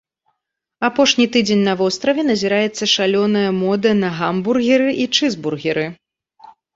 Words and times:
Апошні 0.87 1.25
тыдзень 1.33 1.59
на 1.67 1.73
востраве 1.81 2.23
назіраецца 2.31 2.83
шалёная 2.93 3.43
мода 3.57 3.91
на 3.99 4.09
гамбургеры 4.23 4.89
і 5.05 5.07
чызбургеры. 5.17 5.85